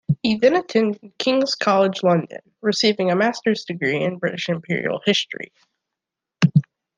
He 0.23 0.35
then 0.35 0.55
attended 0.55 1.13
King's 1.19 1.53
College 1.53 2.01
London, 2.01 2.39
receiving 2.63 3.11
a 3.11 3.15
master's 3.15 3.63
degree 3.65 4.01
in 4.01 4.17
British 4.17 4.49
imperial 4.49 4.99
history. 5.05 5.51